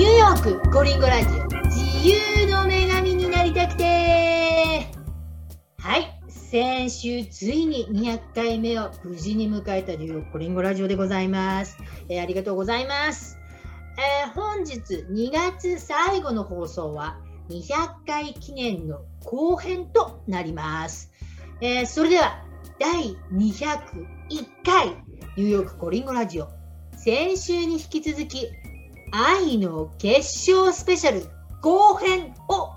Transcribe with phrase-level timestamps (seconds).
[0.00, 1.46] ニューヨークコリンゴラジオ。
[1.66, 4.86] 自由の女神になりたくて
[5.76, 6.18] はい。
[6.26, 11.76] 先週ついに200回目を無事に迎えたニューヨークコリンゴラジオでございます、
[12.08, 13.36] えーありがとうございます、
[13.98, 14.80] えー本日
[15.12, 17.20] 2月最後の放送は
[17.50, 21.12] 200回記念の後編となります、
[21.60, 22.42] えーそれでは
[22.78, 24.96] 第201回
[25.36, 26.48] ニューヨークコリンゴラジオ。
[26.96, 28.46] 先週に引き続き
[29.12, 31.26] 愛の結晶スペシャル
[31.60, 32.72] 後編を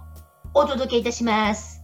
[0.55, 1.81] お届けいたします。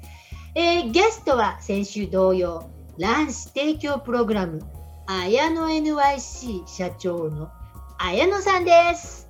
[0.56, 4.62] えーゲストは先週同様、卵子提供プログラム、
[5.06, 7.52] 綾野 NYC 社長の
[8.00, 9.28] 綾野さんです。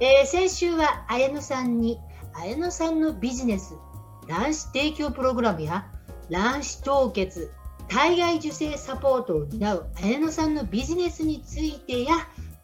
[0.00, 1.98] えー先週は綾野さんに、
[2.34, 3.74] 綾野さんのビジネス、
[4.26, 5.86] 卵子提供プログラムや
[6.28, 7.50] 卵子凍結、
[7.88, 12.12] 体外受精サポートを担う綾野さんのビジネスについてや、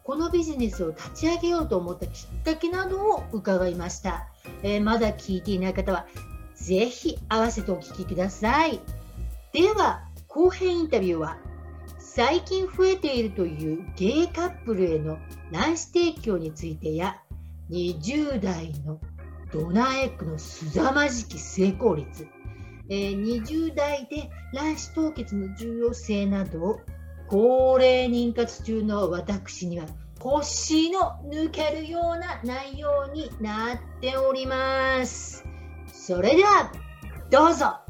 [0.05, 4.27] このビジネスを立ち上げようと思ったきっかけなどを伺いました。
[4.61, 6.05] えーまだ聞いていない方は、
[6.53, 8.79] ぜひ合わせてお聞きください。
[9.51, 11.39] では、後編インタビューは、
[11.97, 15.17] 最近増えているというゲイカップルへの
[15.51, 17.19] 卵子提供についてや、
[17.71, 19.01] 20代の
[19.51, 22.27] ドナーエッグの凄まじき成功率、
[22.91, 26.79] えー20代で卵子凍結の重要性などを
[27.27, 29.85] 高齢妊活中の私には
[30.19, 35.45] 腰の抜けるような内容になっております。
[35.91, 36.71] それでは、
[37.29, 37.84] どうぞ。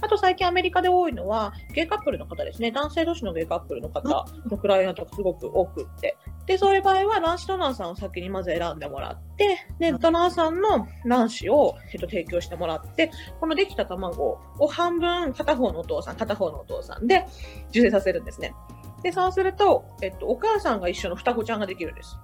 [0.00, 2.70] あと最近アメリカで多いのは、ゲイカップルの方ですね。
[2.70, 6.16] 男性同士のゲイカップルの方のクライアントがすごく多くって。
[6.46, 17.26] で、そういう場合は卵子ドナーさんを先にまず選んでもらって、で、ドナーさんの卵子を、えっと、提供してもらって、このできた卵を半分片方のお父さん、片方のお父さんで
[17.70, 18.54] 受精させるんですね。
[19.02, 22.18] で、そうすると、えっと、お母さんが一緒の双子ちゃんができるんです。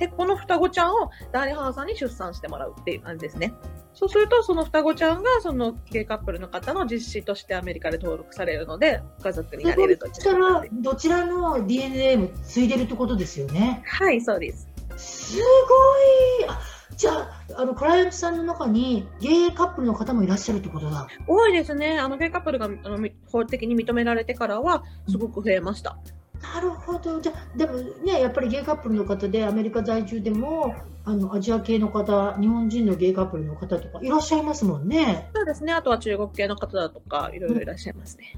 [0.00, 3.54] で、この双子ちゃんを代理母さんに出産してもらうっていう感じですね。
[3.92, 13.82] そうすると、その双子ちゃんが、そのゲイカップルの方の実子としてアメリカで登録されるので、ご家族になれるとしたら、どちらの DNA もついでるってことですよね？
[13.84, 14.66] はい、そうです。
[14.96, 16.48] すごい。
[16.48, 16.60] あ
[16.96, 21.08] じゃあ、あの、クライアントさんの中にゲイカップルの方もいらっしゃるってことだ。
[21.26, 21.98] 多いですね。
[21.98, 25.98] あの、ゲイカップルがあのみ法的に認められてからは、すごく増えました。
[26.42, 27.20] なるほど。
[27.20, 27.74] じゃあ、でも
[28.04, 30.74] ね、やっぱりゲイカップルの方で、アメリカ在住でも、
[31.04, 35.30] あの、アジア系の方、日本人のゲイカップルの方とかいらっしゃいますもんね。
[35.34, 35.72] そうですね。
[35.72, 38.36] あとは中国系の方だとか、いろいろいらっしゃいますね。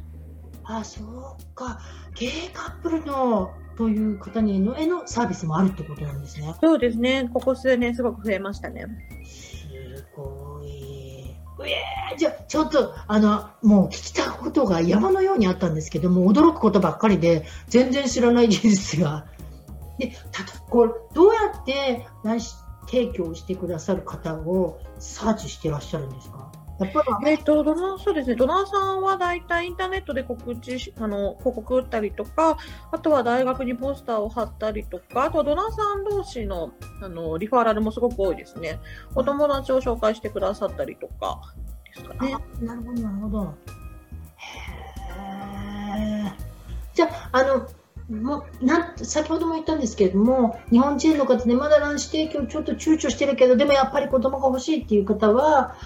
[0.65, 1.81] あ、そうか。
[2.15, 6.55] ゲイカップルの、という方にのへのサービスもあるってことなんですね。
[6.61, 7.31] そうですね。
[7.33, 8.87] ここ数年すごく増えましたね。
[9.25, 9.67] す
[10.15, 11.35] ごい。
[11.59, 19.27] うえーじゃあ、ちょっと、あの、もう聞きたいことが山のようにあったんですけども、驚くことばっかりで、全然知らない事実が。
[19.99, 22.55] で、たと、これ、どうやって卵子
[22.87, 26.51] 提供してくださる方をサーチしてらっしゃるんですか？
[26.81, 28.35] やっぱり、えっと、ドナー、そうですね。
[28.35, 32.57] ドナーさんは大体インターネットで告知し、あの、広告打ったりとか、
[32.91, 36.73] あとは大学にポスターを貼ったりとか、あとはドナーさん同士の、
[37.03, 38.81] あの、リファーラルもすごく多いですね。
[39.15, 41.41] お友達を紹介してくださったりとか、
[41.95, 42.35] ですかね。
[42.35, 43.55] あなるほど、なるほど。
[45.17, 46.33] へー
[46.95, 47.69] じゃあ、あの、
[48.21, 55.77] もうなん先ほども言ったんですけれども、日本人の方でまだ卵子提供ちょっと躊躇してるけど、でもやっぱり子供が欲しいっていう方は、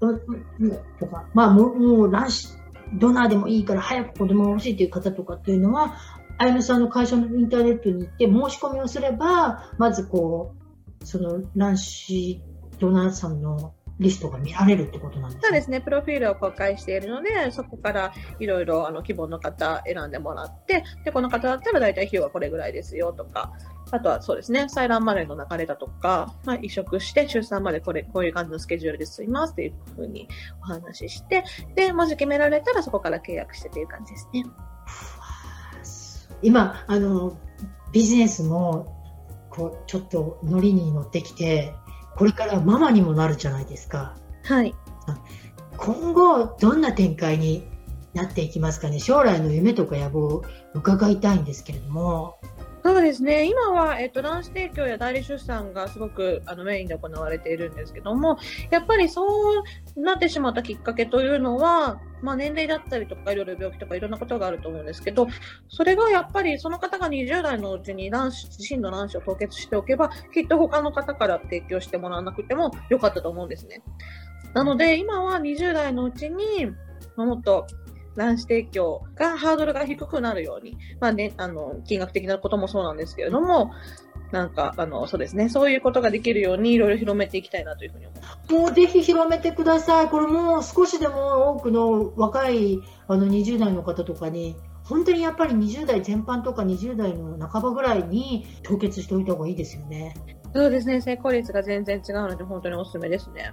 [0.00, 0.20] うん
[0.60, 0.70] うん
[1.00, 2.48] とか、まあもうもう卵子
[2.94, 5.96] ドナーでもいいから早く子供が欲しいっていう方とかっていうのは、
[6.38, 10.54] あやめさんの会社のインターネットに行って申し込みをすれば、まずこ
[11.00, 12.42] う、その卵子
[12.78, 15.40] ドナーさんのリストが見られるってことなんですね。
[15.44, 15.80] そうですね。
[15.80, 23.52] プロフィールを公開しているので、そこからいろいろ、あの、希望の方選んでもらって、で、この方だったら大体費用はこれぐらいですよとか、
[23.90, 30.28] あとはそうですね、採卵までの流れだとか、まあ、移植して出産までこれ、こういう感じのスケジュールで進みますっていうふうに
[30.62, 31.44] お話しして、
[31.76, 34.44] で、もし決められたらそこから契約してという感じですね。
[36.42, 37.38] 今あの
[37.92, 38.94] ビジネスも
[39.48, 41.74] こうちょっとノリに乗ってきて
[42.16, 44.16] これからママにもなるじゃないですか。
[44.44, 44.74] はい。
[45.76, 47.66] 今後どんな展開に
[48.14, 49.00] なっていきますかね。
[49.00, 50.44] 将来の夢とか野望を
[50.74, 52.38] 伺いたいんですけれども
[52.86, 53.48] そうですね。
[53.48, 58.36] 今は、えっと、卵子提供や代理出産がすごくあのメインで行われているんですけども、
[58.70, 59.24] やっぱりそ
[59.96, 65.28] うなってしまったきっかけというのは、まあ年齢だったりとか、いろいろ病気とかいろんなことがあると思うんですけど、
[65.70, 73.82] それがやっぱりその方が20代のうちに卵子、自身の卵子を凍結しておけば、きっと他の方から提供してもらわなくてもよかったと思うんですね。
[74.52, 76.66] なので、今は20代のうちに、
[77.16, 77.66] もっと
[78.16, 83.72] 卵子提供がハードルが低くなるように、まあね、あの、金額的なこともそうなんですけれども、
[84.30, 88.52] なんか、あの、そうですね、そういうことができるようにいろいろ広めていきたいなというふうに思います。
[88.52, 90.08] もうぜひ広めてください。
[90.08, 100.14] これもう少しでも多くの若いあの20代の方とかに、本当にやっぱり20代前半とか20代の半ばぐらいに凍結しておいた方がいいですよね。
[100.54, 103.52] そうですね、成功率が全然違うので、本当におすすめですね。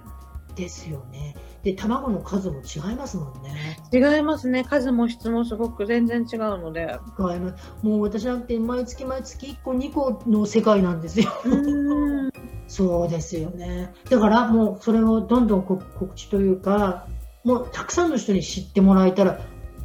[0.54, 1.34] ですよね。
[1.62, 3.78] で、卵の数も違いますもんね。
[3.92, 6.98] 違いますね、数も質もすごく全然違うので。
[7.82, 11.30] もう私なんて毎月毎月1個2個の世界なんですよ。
[11.44, 12.30] うん。
[12.66, 13.92] そうですよね。
[14.10, 17.06] だからもうそれをどんどんこ告知というか、
[17.44, 19.40] もうたくさんの人に知ってもらえたら、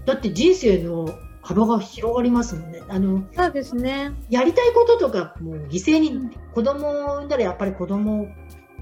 [0.05, 1.09] だって人生の
[1.41, 2.81] 幅が広がりますもんね。
[2.89, 4.11] あの、そうですね。
[4.29, 8.27] やりたいこととか、もう犠牲に、子供を産んだらやっぱり子供を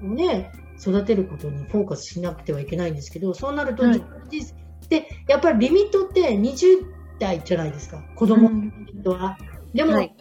[0.01, 4.01] ね、育てることにフォーカスしなくてはいけないんですけど、そうなると、はい
[4.89, 6.85] で、やっぱりリミットって20
[7.19, 9.37] 代じゃないですか、子供のリミットは。
[9.73, 10.15] でも、はい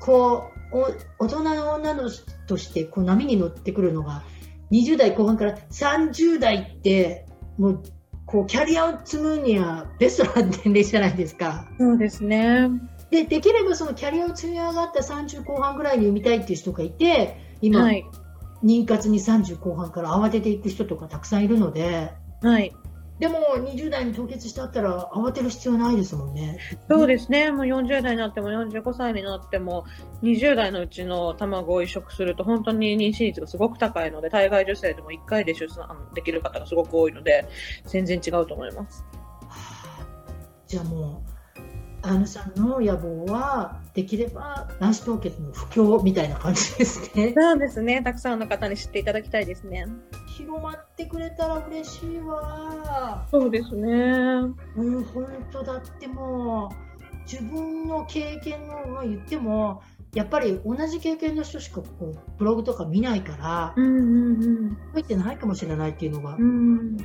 [0.00, 0.78] こう、
[1.18, 4.22] お大人の女の人としてこう波に乗ってくるのが、
[4.70, 7.26] 20代後半から30代って、
[7.58, 7.82] もう、
[8.26, 11.68] こう、キャリアを積むにはベストな年齢じゃないですか。
[11.78, 12.68] そうですね。
[13.10, 18.04] で、できればそのキャリアを積み上がった30後半ぐらいに産みたいっていう人がいて、今、はい。
[18.66, 22.72] 妊活に30後半から慌てていく人とかたくさんいるので、はい。
[23.18, 26.58] でも20代に凍結してあったら慌てる必要ないですもんね。
[26.88, 27.50] そうですね。
[27.50, 29.86] もう40代になっても45歳になっても
[30.22, 37.48] 20代のうちの卵を移植すると本当に妊娠率がすごく高いので、体外受精でも1回で出産できる方がすごく多いので、
[37.86, 39.02] 全然違うと思います。
[39.48, 40.06] はあ
[40.66, 41.35] じゃあもう、
[42.08, 47.34] あのさんの野望は、できれば卵子凍結の布教みたいな感じですね。
[47.36, 48.00] そうですね。
[48.02, 49.86] たくさんの方に知っていただきたいですね。
[50.36, 53.26] 広まってくれたら嬉しいわ。
[53.30, 53.90] そうですね。
[54.76, 59.82] うん、本当だってもう、自分の経験を言っても、
[60.14, 64.00] やっぱり同じ経験の人しかこうブログとか見ないから、うんう
[64.70, 66.96] ん入ってないかもしれないっていうのが、うん。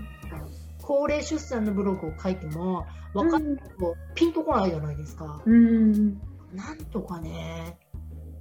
[0.81, 3.47] 高齢出産のブログを書いても、分かって
[3.77, 5.41] もピンとこないじゃないですか。
[5.45, 6.13] うん。
[6.53, 7.77] なんとかね、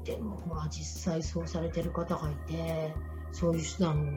[0.04, 2.94] でもまあ実際そうされてる方がいて、
[3.32, 4.10] そういう手段を。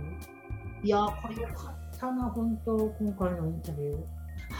[0.84, 3.98] いや、これよかったな、本当、今回のインタビュー。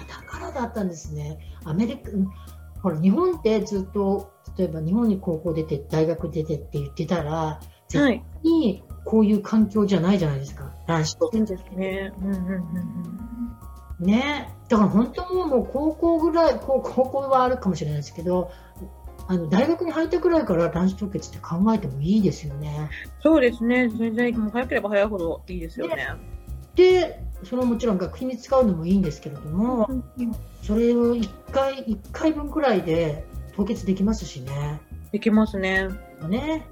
[0.08, 1.40] だからだったんですね。
[1.66, 2.12] アメリカ、
[2.82, 8.24] ほら、日本ってずっと、例えば日本に高校出て、大学出てって言ってたら、絶対はい。
[8.44, 11.32] にこういう環境じゃないじゃないですか、男子と。
[11.32, 12.14] そうですね。
[12.22, 13.33] うんうんうん
[14.00, 18.52] ね、だから本当もうもう高校ぐらい、高高校はあるかもしれないですけど、
[19.28, 22.90] あの大学に入ったぐらいから卵子凍結って考えてもいいですよね。
[23.22, 23.88] そうですね。
[23.90, 26.08] 全然、もう早ければ早いほどいいですよね。
[26.76, 29.88] で、それはもちろん学費に使うのもいいんですけれども、
[30.62, 33.26] それを1回、一回分くらいで
[33.56, 34.82] 凍結できますしね。
[35.12, 35.88] できますね。
[36.28, 36.66] ね。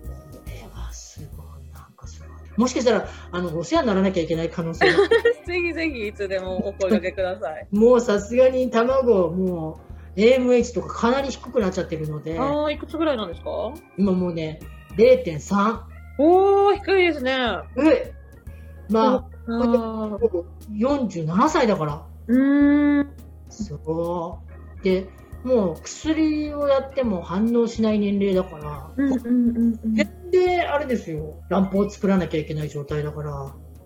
[2.57, 4.93] もしかしたら、あの、お世話にならなきゃいけない可能性が
[5.47, 7.67] ぜひぜひいつでもお声掛けください。
[7.71, 9.79] もうさすがに卵、も
[10.15, 13.49] う AMH とかかなり低くなっちゃってるので、ああ、いくつぐらいなんですか？
[13.97, 14.59] 今もうね、
[14.97, 15.79] 0.3。
[16.19, 17.31] おー、低いですね。
[17.77, 18.13] え
[18.89, 20.43] まあ、あー
[20.77, 22.05] 47歳だから。
[22.27, 23.09] うーん。
[23.49, 24.39] そ
[24.81, 24.83] う。
[24.83, 25.07] で、
[25.43, 29.95] もう薬をやっても反応しない年齢だから、うんうんうんうん。
[30.31, 31.41] 全然あれですよ。
[31.49, 33.31] 卵胞を作らなきゃいけない状態だから。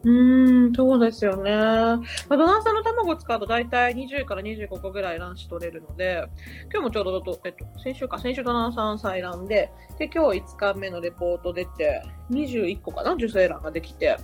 [0.05, 1.51] うーん、そうですよね。
[1.51, 6.23] まあ、ドナーさんの卵を使うと大体20から25個ぐらい卵子取れるので、
[6.71, 14.15] 今日もちょうどと、えっと、先週か、先週ドナーさん採卵で、で、今日5日目のレポート出て、21個かな、受精卵ができて、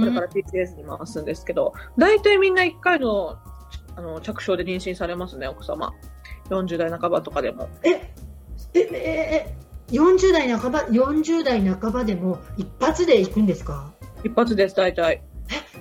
[0.00, 3.36] これから PCS に回すんですけど、大体みんな1回の
[3.96, 5.92] あの着床で妊娠されますね、奥様。
[6.48, 7.68] 40代半ばとかでも。
[7.82, 9.56] え、え、え、え、
[9.88, 13.92] 40代半ば、40代半ばでも一発で行くんですか？
[14.24, 15.22] 一発です、大体。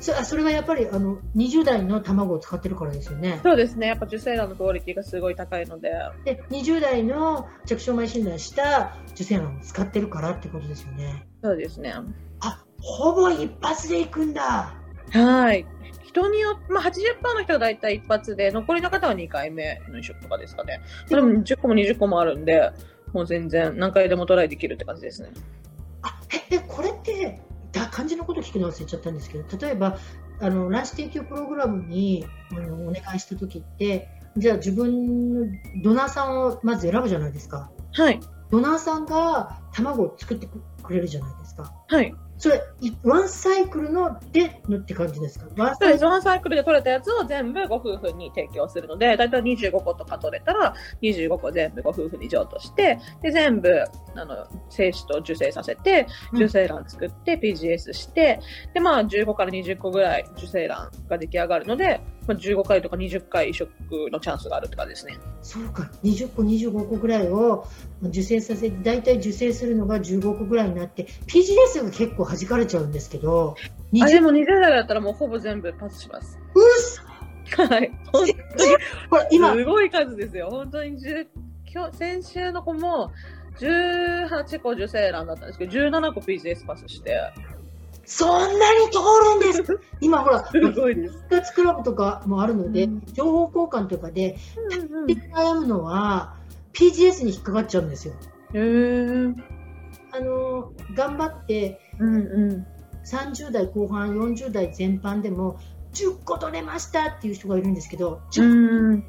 [0.01, 3.39] そあそれはやっぱりあの20代の卵を使ってるからですよね？
[3.43, 3.88] そうですね。
[3.88, 5.91] やっぱ受精卵のクオリティがすごい高いので。
[6.25, 11.25] で、20代の着床前診断した受精卵を使ってるからってことですよね？
[11.41, 11.93] そうですね。
[12.41, 14.75] あ、ほぼ一発で行くんだ。
[15.12, 15.65] はい。
[16.03, 16.89] 人によって、まあ、80%
[17.36, 20.81] の人が大体一発で、残りの方は2回目の移植とかですかね。
[21.07, 22.72] それも10個も20個もあるんで、
[23.13, 25.29] もう全然何回でもトライできるって感じですね。
[26.01, 26.20] あ、
[26.51, 27.39] え、えこれって、
[27.72, 29.98] だ漢字のこと聞くの忘れちゃったんですけど、例えば、
[30.39, 35.48] あの、卵子提供プログラムにあのお願いしたときって、じゃあ自分の
[35.84, 37.72] ドナーさんをまず選ぶじゃないですか。
[37.93, 38.20] はい。
[38.50, 41.74] ドナーさんが卵を作ってくれるじゃないですか。
[41.88, 42.13] はい。
[42.43, 45.45] それ、いワンサイクルのでのって感じですか？
[45.55, 45.75] ワン。
[45.77, 46.07] サイクル。
[46.09, 53.85] ワンサイクルで取れたやつを全部ご夫婦に提供するので、だいたい25個とか取れたら、25個全部ご夫婦に譲渡して、で、全部、
[54.15, 56.43] あの、精子と受精させて、うん。
[56.43, 58.41] 受精卵作って PGS して、
[58.73, 63.70] で、まあ、15から20個ぐらい受精卵が出来上がるので、まあ、15回とか20回移植
[64.12, 65.18] のチャンスがあるって感じですね。
[65.42, 67.68] そうか、20個、25個ぐらいを
[68.01, 73.56] 受精させて、大体受精するのが15個ぐらいになって、PGS が結構弾かれちゃうんですけど、
[74.01, 76.39] あ、で20も20代だったらもうほぼ全部パスします。
[76.56, 76.63] うっ
[77.46, 77.92] そはい。
[78.12, 78.25] 本
[79.10, 80.50] これ今、すごい数ですよ。
[80.50, 81.27] 本当に10
[81.74, 83.12] 今日、先週の子も、
[83.60, 87.20] 18個受精卵だったんですけど、17個 PGS パスして、
[88.05, 89.00] そんなに通
[89.45, 91.13] るんです 今ほら、すごいです。
[91.13, 94.38] 復活クラブとかもあるので、うん情報交換とかで、
[94.91, 96.36] うんで悩むのは、
[96.74, 98.13] PGS に引っかかっちゃうんですよ。
[98.53, 99.36] へー
[100.15, 102.67] あの頑張ってうんうん。
[103.05, 105.57] 30代後半、40代全般でも
[105.93, 109.03] 10個取れましたっていう人がいるんですけど、うん、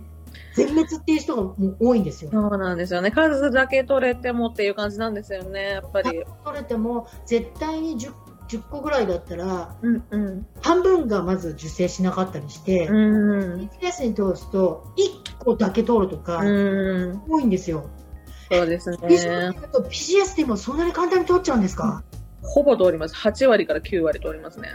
[0.55, 2.31] 全滅っていう人がもう多いんですよ。
[2.33, 3.11] そうなんですよね。
[3.11, 6.25] 数だけ取れてもっていう感じなんですよね、やっぱり。
[6.45, 8.13] 取れても絶対に 10,
[8.49, 10.47] 10個ぐらいだったらうんうん。
[10.61, 13.71] 半分がまず受精しなかったりして、うん。
[13.81, 17.23] PGS に通すと1個だけ通るとかうん。
[17.29, 17.89] 多いんですよ。
[18.51, 19.51] そうですでね。
[19.71, 22.05] PGS でもそんなに簡単に通っちゃうんですか、
[22.43, 23.15] ほぼ通ります。
[23.15, 24.69] 8割から9割通りますね。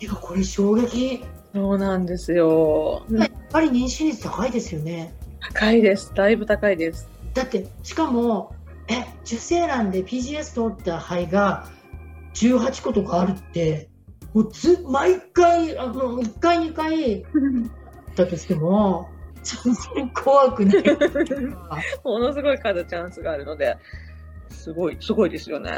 [0.00, 1.24] いやこれ衝撃。
[1.54, 3.04] そうなんですよ。
[3.10, 5.14] やっぱり妊娠率高いですよね。
[5.40, 6.12] 高いです。
[6.14, 7.08] だいぶ高いです。
[7.34, 8.54] だってしかも
[8.88, 11.68] え受精卵で PGS 通った肺が
[12.36, 13.88] 18個とかあるって
[14.34, 17.24] もうず毎回あの1回2回
[18.14, 19.08] だとしても
[19.42, 20.82] 全然怖くない
[22.04, 23.76] ものすごい数チャンスがあるので、
[24.50, 25.70] すごい、すごいですよね。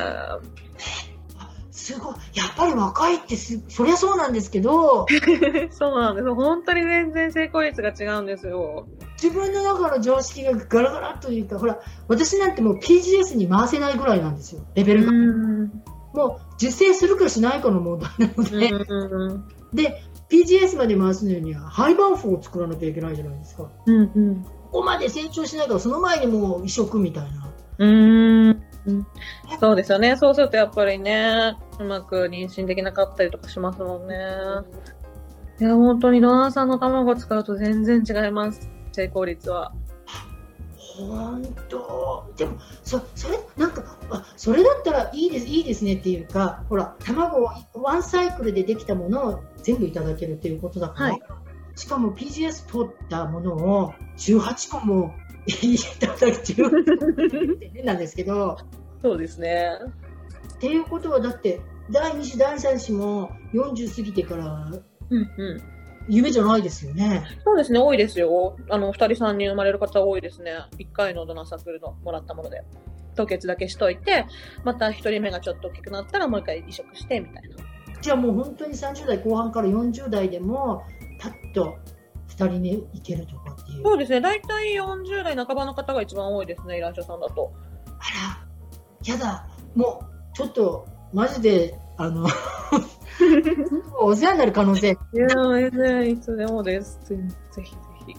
[1.71, 5.07] すごいやっぱり若いってすそりゃそうなんですけど
[5.71, 6.35] そうなんです。
[6.35, 8.87] 本当に全然成功率が違うんですよ。
[9.23, 15.83] 自分の中の常識がガラガラというかほら私なんてもう PGS に回せないぐらいなんですよレベルが、うん。
[16.15, 19.49] もう受精するかしないかの問題なので、うん。
[19.73, 24.11] で PGS まで回すのには廃盤符を作らなきゃいけないじゃないですかうん。
[24.15, 24.43] うん。
[24.43, 27.49] ここまで成長しないからその前にもう移植みたいな
[27.79, 28.63] うん。
[29.61, 30.17] そうですよね。
[30.17, 34.17] そうするとやっぱりね、うまく妊娠できなかったりとかしますもんね。
[35.61, 38.69] いや、本当にドナーさんの卵を使うと全然違います。
[38.93, 39.73] 成功率は。
[40.99, 51.23] 本当でもそそれなんかあそれだったらいいですいいですねっていうかほら卵をワンサイクルでできたものを全部いただけるっていうことだから、はい
[51.79, 55.15] しかも PGS 取ったものを18個も
[55.47, 58.59] いただく18って変なんですけど
[59.01, 59.71] そうですね。
[60.55, 64.73] っていうことはだって第2子第3子も40過ぎてから
[65.11, 65.63] うんうん。
[66.09, 67.25] 夢じゃないですよね。
[67.45, 68.57] そうですね、多いですよ。
[68.71, 70.53] あの、二人三人生まれる方多いですね。
[70.79, 72.63] 一回のドナーサークルのもらったもので。
[73.19, 74.27] 凍結だけしといて、
[74.65, 77.57] また一人目がちょっと大きくなったらもう一回移植してみたいな。
[78.01, 80.85] じゃあもう本当に30代後半から40代でも
[81.21, 81.77] パッと
[82.29, 83.83] 2人に行けるとかっていう。
[83.83, 87.53] そうですね、大体40代半ばの方が一番多いですね、依頼者さんだと。
[87.99, 90.01] あら、やだ、も
[90.33, 92.27] うちょっとマジで、あの、
[94.01, 94.91] お世話になる可能性。
[94.91, 97.01] いやー、全然いつでもです。
[97.05, 98.17] ぜぜひぜひ。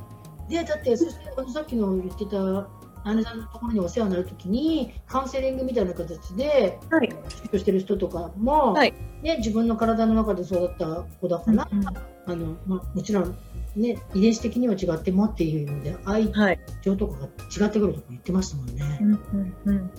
[0.49, 2.67] で、だって、そしてさっきの言ってた、
[3.13, 7.09] 姉さんのところにお世話になるときに、カウンセリングみたいな形で、はい。
[7.51, 13.37] 出してる人とかも、はいね、自分の体の中で育った子だから、うんうんあのまあ、もちろん、
[13.75, 16.59] ね、遺伝子的には違ってもっていうので、愛はい。
[16.81, 18.99] 情とかが違ってくるとか言ってましたもんね。
[19.01, 19.91] うんうんうん。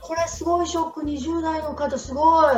[0.00, 2.54] これすごいショック、20代の方、すごい。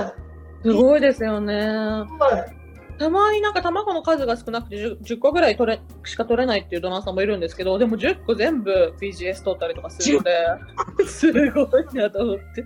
[0.63, 2.05] すごいですよね。
[2.07, 2.59] すごい
[2.99, 12.65] たまになんか卵の数が少なくて 10, 10個ぐらい取れしか取れないっていうドナーさんもいるんですけど、でも10個全部 PGS 取ったりとかするので、すごいなと思って。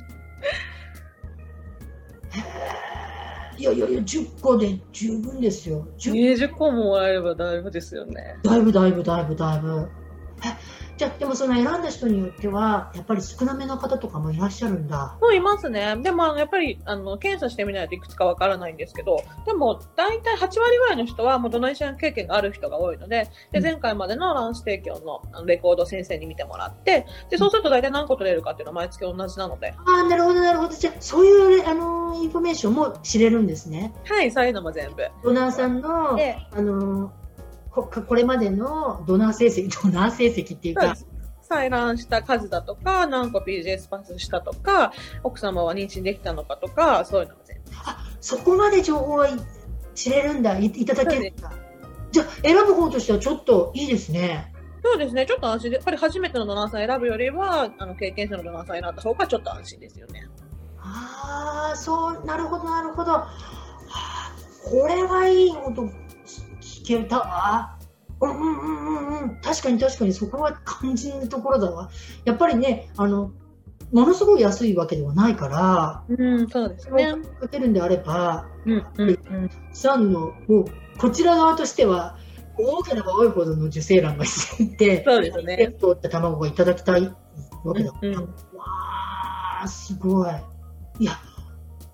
[3.59, 5.87] いやいやいや、10個で十分ですよ。
[5.99, 8.39] 10 20個ももらえればだいぶですよね。
[8.43, 9.89] だいぶだいぶだいぶだいぶ。
[10.45, 10.49] え
[11.03, 15.19] じゃあ、でもその選んだ人によっては、やっぱり少なめの方とかもいらっしゃるんだ。
[15.21, 15.97] もういますね。
[16.01, 25.01] でも、あのやっぱり、あの、検査してみないといくつかわからないんですけど、でも、大体8割ぐらいの人は、もうドナーション経験がある人が多いので、で、うん前回までの卵子提供
[25.35, 30.75] のレコードを先生に見てもらって、で、そうすると大体何個取れるかっていうのは毎月同じなので、ああ、なるほど、なるほど。
[30.75, 33.93] じゃあ、そういう、あのインフォメーションも知れるんですね。
[34.05, 35.09] はい、そういうのも全部。
[35.25, 37.13] ドナーさんの、で、あの
[37.73, 40.95] ここれまでのドナー成績、ドナー成績っていうか。
[41.49, 47.71] 採卵した数だとか、何個 PGS パスしたとか、奥様は妊娠できたのかとか、そういうのも全部。
[47.85, 49.29] あそこまで情報は
[49.95, 50.59] 知れるんだ。
[50.59, 51.53] いいただけるんだ。
[52.11, 54.53] じゃあ選ぶ方としてはちょっといいですね。
[54.85, 60.29] そうですね、ちょっと安心で、やっぱり初めてのドナーさん選ぶよりは、あの経験者のドナーさん選んだ方がちょっと安心ですよね。
[60.79, 63.29] ああそうなるほどなるほど、は
[63.89, 65.89] あ、これはいいこと
[66.83, 67.19] 聞けた？
[67.19, 67.79] わ
[68.21, 71.91] うんうんうんうんうん確かに確かにそこは肝心なところだわ
[72.25, 73.33] やっぱりねあの
[73.93, 77.15] ものすごい安いわけではないから、うん、そうですね。
[77.41, 79.51] かけるんであれば、うん、うん、うん。
[79.75, 80.65] さんの、もう、
[80.97, 82.17] こちら側としては、
[82.59, 85.77] 多ければ多いほどの受精卵が必要で、そうですね。
[85.79, 90.31] 通った卵がいただきたいわけだから、うんうんわー、すごい。
[90.99, 91.13] いや、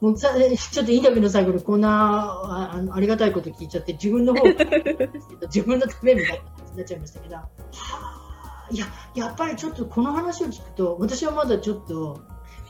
[0.01, 4.45] もうさちょっとインタビューの最後にこんなああのありがたいこと聞いちゃって、自分の方、
[5.47, 8.87] 自分のためみたいな感じになっちゃいましたけど、はあ、いや、
[9.17, 12.21] やっぱりちょっとこの話を聞くと、私はまだちょっと、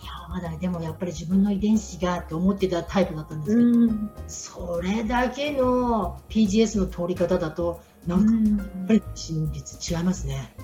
[0.03, 4.11] いや、まだでもやっぱり自分の遺伝子がと思ってたタイプだったんですけど、うん。
[4.27, 10.55] それだけの PGS の通り方だと、なんかやっぱり真実違いますね。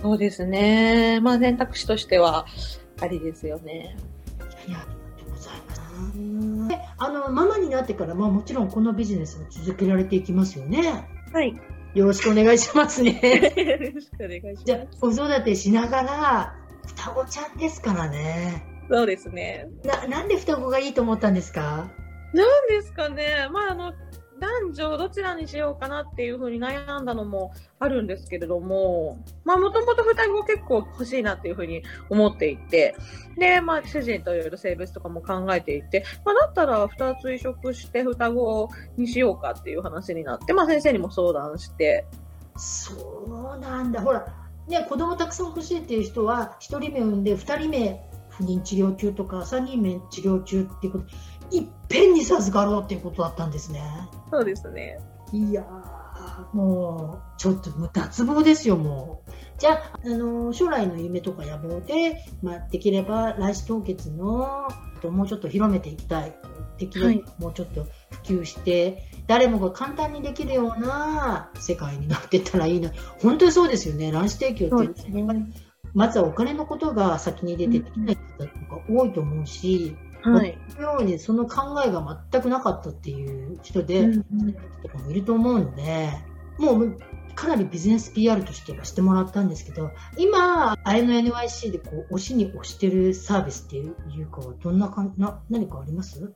[0.00, 1.20] そうですね。
[1.20, 2.46] まあ選択肢としては
[3.00, 3.96] ありですよね。
[4.66, 5.03] いや、います。
[6.68, 11.08] であのママになってからももちろんこのビジネスを続けられていきますよね。
[11.32, 11.54] はい。
[11.94, 13.12] よろしくお願いしますね。
[13.56, 14.64] よろしくお願いします。
[14.64, 16.54] じゃあ子育てしながら
[16.86, 18.64] 双子ちゃんですからね。
[18.90, 19.68] そうですね。
[19.84, 21.88] ななんで双子がいいと思ったんですか？
[22.32, 23.48] なんですかね。
[23.52, 23.92] まああの
[24.44, 32.94] 男女どちらにしようかなっていうふうに悩んだのもあるんですけれども、まあもともと双子結構欲しいなっていうふうに思っていて、
[33.38, 42.06] で、まあ主人といろいろ性別とかも考えていて、まあだったら2つ移植して双子にしようかっていう話になって、まあ先生にも相談して、
[42.56, 44.00] そうなんだ。
[44.00, 44.26] ほら
[44.68, 51.04] ね子供たくさん欲しいっていう人は一人目産んで二人目不妊治療中とか三人目治療中っていうこと
[51.50, 53.82] いっぺんに授かろうっていうことだったんですね。
[54.30, 54.98] そうですね。
[55.32, 59.30] いやー、もう、ちょっともう脱帽ですよ、もう。
[59.58, 64.68] じゃあ、あのー将来の夢とか野望で、まあ、できれば、卵子凍結の、
[65.00, 66.34] ともうちょっと広めていきたい。
[66.78, 72.90] できれば、はいもうちょっと普及して、誰もが簡単にできるような世界になってったらいいな。
[73.20, 74.10] 本当にそうですよね。
[74.12, 75.24] 卵子提供って、すね。
[75.94, 80.58] まずはお金のことが先に出てできない方とか多いと思うし、はい。
[80.76, 86.10] このようにその考えが全くなかったっていう人で、うんとかもいると思うので、
[86.58, 86.98] もう
[87.34, 93.88] かなりビジネス PR としてはしてもらったんですけど、今、あれの NYC でこう押しに押してるサービスってい
[94.22, 96.32] うかは、どんなかな、何かあります？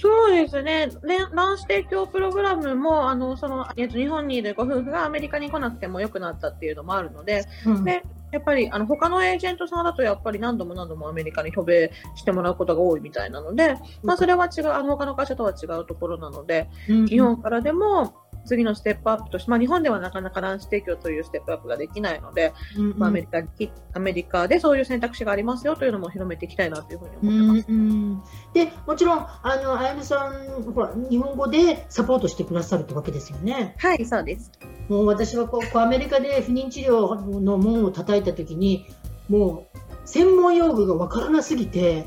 [0.00, 0.86] そうですね。
[1.04, 7.84] ね卵子提供プログラムも、あの、その、えっと、日本にいるご夫婦がアメリカに来なくても良くなったっていうのもあるので、うん。
[7.84, 17.06] でやっぱり、あの、他のエージェントさんだと、やっぱり何度も何度もアメリカに渡米してもらうことが多いみたいなので、まあ、それは違う、あの、他の会社とは違うところなので、うん。
[17.06, 23.48] 日本からでも、次のステップアップとして、まあ、日本ではなかなか卵子提供というステップアップができないので、うんまあ、アメリカに、
[23.92, 27.72] アメリカでそういう選択肢がありますよというのも広めていきたいなというふうにう思ってます。
[27.72, 28.22] んうん
[28.52, 33.74] でもちろん、あの、あやめさん、ほら、日本語でサポートしてくださるってわけですよね。
[33.78, 34.50] はい、そうです。
[34.88, 38.86] もう私はこうアメリカで不妊治療の門を叩いたときに、
[39.28, 42.06] もう専門用語がわからなすぎて、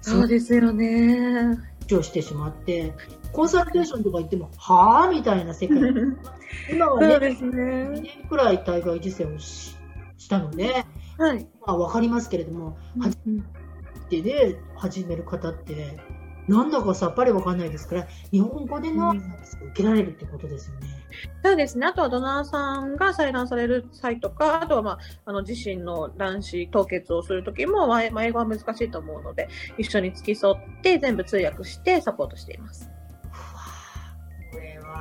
[0.00, 1.58] そうですよね。
[1.88, 2.94] してしまって、
[3.34, 5.78] コンサルテーションとか行っても、はぁみたいな世界。
[6.72, 8.00] 今はね、そうです2ね。
[8.00, 9.76] 年くらい体外受精をし
[10.16, 10.84] したので、
[11.18, 11.46] はい。
[11.66, 13.42] まあ、わかりますけれども、初め
[14.08, 15.98] てで始める方って、
[16.48, 20.88] なんだかさっぱりわかんないですから、日本語でのサービスを受けられるってことですよね。
[21.42, 21.86] そうですね。
[21.86, 32.93] あとはドナーさんが採卵される際とか、あとは、まあ、あの自身の卵子凍結をするときも、英語は難しいと思うので、一緒に付き添って全部通訳してサポートしています。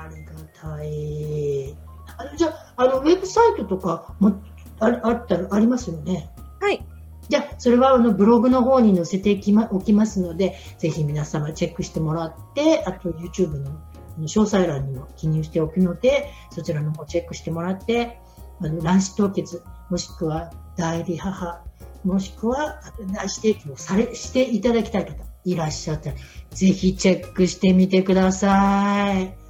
[0.01, 1.75] ありがたい。
[2.17, 4.41] あのじゃあ、あのウェブサイトとかも
[4.79, 6.29] ああったらありますよね？
[6.59, 6.85] はい。
[7.29, 13.71] じゃあ、それはあのブログの方に載せてきまおきますので、ぜひ皆様チェックしてもらって、あと YouTube の
[14.19, 18.19] 詳細欄にも記入しておくので、そちらの方チェックしてもらって、
[18.59, 21.63] あの卵子凍結、もしくは代理母、
[22.03, 26.15] もしくは卵子提供されしていただきたい方いらっしゃったら、
[26.51, 29.42] ぜひチェックしてみてください。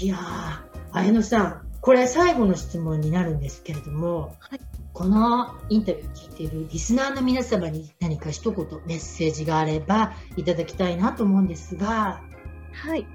[0.00, 0.60] いやー、
[0.92, 4.60] 綾野さん、これ最後の質問になるんですけれども、はい
[4.98, 12.20] このインタビューを聞いているリスナーの皆様に何か一言メッセージがあればいただきたいなと思うんですが、
[12.72, 13.06] はい。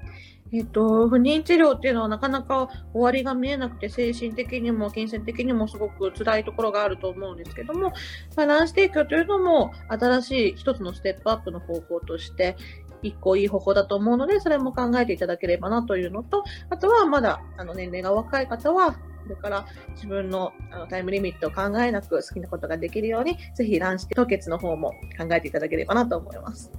[0.50, 7.92] えっと、不妊治療っていうのはなかなか終わりが見えなくて、精神的にも金銭的にもすごく辛いところがあると思うんですけども、
[8.34, 12.56] まあ、卵子提供というのも新しい一つのステップアップの方法として
[13.04, 26.70] 一個いい方法だと思うので、それも考えていただければなというのと、あとはまだあの年齢が若い方は、それから自分のあのタイムリミットを考えなく好きなことができるように、ぜひ卵子凍結の方も考えていただければなと思います。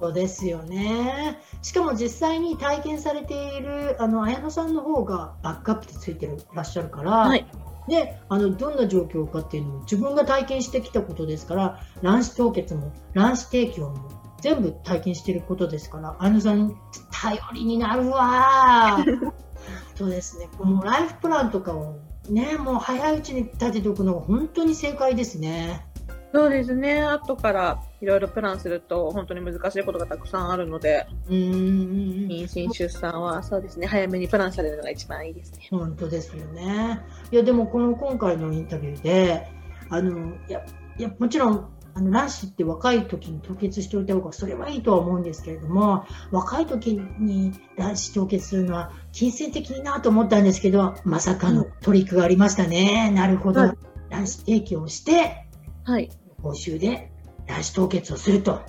[0.00, 1.38] そうですよね。
[1.60, 7.46] しかも実際に体験されているあの綾野さんの方がバックアップでついてるらっしゃるから、はい。
[7.88, 16.76] であのどんな状況かっていうのを自分が体験してきたことですから卵子凍結も卵子提供も全部体験していることですから綾野さん
[17.10, 19.32] 頼りになるわー
[19.96, 21.96] そうですねこのライフプランとかを
[22.28, 25.86] ねもう早いうちに立てておくのが本当に正解ですね。
[26.32, 27.02] そうですね。
[27.02, 33.88] 後からいろいろプランすると本当に難しいことがたくさんあるので、うーん妊娠出産はそうですね。
[33.88, 35.66] 早めにプランされるのが一番いいですね。
[35.70, 37.00] 本当ですよね。
[37.32, 39.48] いやでもこの今回のインタビューで
[39.88, 40.64] あのいや
[40.98, 41.68] いやもちろん
[42.00, 53.10] あの卵子って若い時に凍結しておいた方がそれはいいとは思うんですけれども若い時に卵子凍結するのは金銭的になと思ったんですけどまさかのトリックがありましたね。
[53.10, 55.46] なるほど、はい卵子提供して
[55.84, 56.10] はい。
[56.42, 57.10] 報酬で
[57.46, 58.60] 卵子凍結をすると。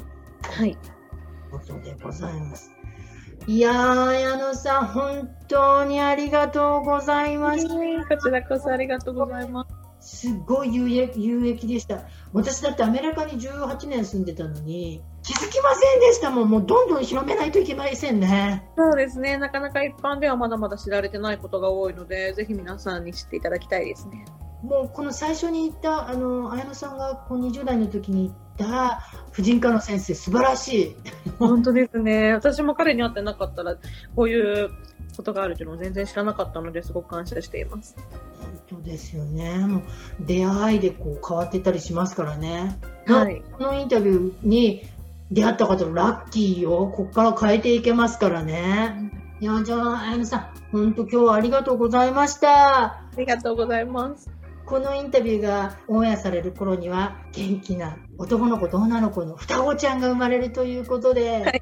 [0.41, 0.77] はい。
[1.49, 2.71] ことでございます。
[3.47, 7.73] いやー、矢野さん、本当にありがとうございました。
[8.15, 9.65] こちらこそありがとうございま
[9.99, 10.27] す。
[10.27, 12.01] すごい有益有益でした。
[12.33, 16.49] 私だってアメリカに18年住んでたのに、気づきませんでしたもん。
[16.49, 18.65] もうどんどん広めないといけませんね。
[18.77, 19.37] そうですね。
[19.37, 24.25] なかなか一般ではまだまだ知られてないことが多いので、ぜひ皆さんに知っていただきたいですね。
[24.63, 30.95] もうこの最初に言った、あの、綾野さんがこう20代の時に言った婦人科の先生、素晴らしい。
[31.39, 32.33] 本当ですね。
[32.33, 33.75] 私も彼に会ってなかったら、
[34.15, 34.69] こういう
[35.21, 37.95] ことがあるというのを全然知らなかったので、すごく感謝しています。
[38.67, 39.59] 本当ですよね。
[39.59, 39.81] もう
[40.19, 42.79] 出会いでこう変わってたりしますからね。
[43.05, 43.43] はい。
[43.51, 44.83] このインタビューに
[45.29, 46.91] 出会った方ラッキーよ。
[46.95, 49.11] ここから変えていけますからね。
[49.39, 52.83] いや、じゃあ、あやのさん、本当今日はありがとうございました。
[52.83, 54.29] ありがとうございます。
[54.65, 61.61] このインタビューがオンエアされる頃には、元気な男の子と女の子の双子ちゃんが生まれるということで、はい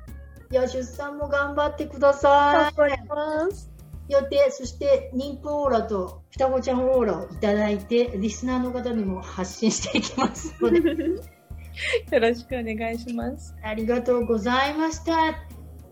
[0.51, 3.69] いや、出産も頑張ってくださ頑張ります。
[4.09, 4.13] い。
[4.13, 10.79] 予定、そして妊婦オーラと双子ちゃんオーラをいただいて、リスナーの方にも発信していきますので、
[12.11, 13.55] よろしくお願いします。
[13.63, 15.35] ありがとうございました。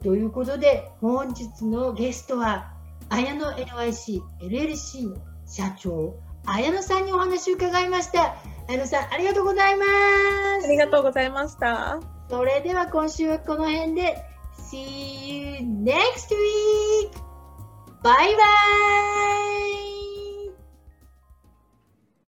[0.03, 2.73] ということで、本日のゲストは、
[3.09, 6.15] 綾野 NYC LLC の社長、
[6.47, 8.37] 綾野さんにお話を伺いました。
[8.67, 9.85] 綾野さん、ありがとうございま
[10.61, 10.65] す。
[10.65, 11.99] ありがとうございました。
[12.29, 14.17] それでは今週はこの辺で、
[14.69, 17.11] See you next week!
[18.03, 18.43] バイバ
[19.83, 19.86] イ